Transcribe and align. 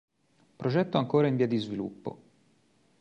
Progetto 0.57 0.97
ancora 0.97 1.27
in 1.27 1.35
via 1.35 1.45
di 1.45 1.57
sviluppo. 1.57 2.21